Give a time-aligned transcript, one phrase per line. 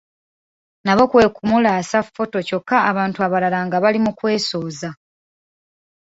[0.85, 4.89] Nabo kwekumulasa foto kyokka ng'abantu abalala bali mu kwesooza.